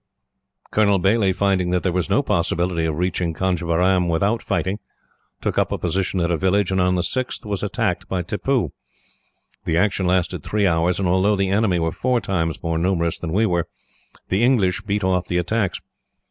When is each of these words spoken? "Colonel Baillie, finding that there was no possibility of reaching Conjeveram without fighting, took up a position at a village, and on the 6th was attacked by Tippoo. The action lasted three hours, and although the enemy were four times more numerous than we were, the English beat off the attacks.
"Colonel 0.71 0.97
Baillie, 0.97 1.31
finding 1.31 1.69
that 1.69 1.83
there 1.83 1.91
was 1.91 2.09
no 2.09 2.23
possibility 2.23 2.85
of 2.87 2.95
reaching 2.97 3.35
Conjeveram 3.35 4.07
without 4.09 4.41
fighting, 4.41 4.79
took 5.41 5.59
up 5.59 5.71
a 5.71 5.77
position 5.77 6.19
at 6.21 6.31
a 6.31 6.37
village, 6.37 6.71
and 6.71 6.81
on 6.81 6.95
the 6.95 7.03
6th 7.03 7.45
was 7.45 7.61
attacked 7.61 8.07
by 8.07 8.23
Tippoo. 8.23 8.71
The 9.65 9.77
action 9.77 10.07
lasted 10.07 10.41
three 10.41 10.65
hours, 10.65 10.97
and 10.97 11.07
although 11.07 11.35
the 11.35 11.49
enemy 11.51 11.77
were 11.77 11.91
four 11.91 12.19
times 12.19 12.63
more 12.63 12.79
numerous 12.79 13.19
than 13.19 13.31
we 13.31 13.45
were, 13.45 13.67
the 14.29 14.43
English 14.43 14.81
beat 14.81 15.03
off 15.03 15.27
the 15.27 15.37
attacks. 15.37 15.79